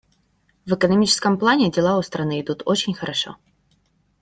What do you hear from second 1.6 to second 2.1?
дела у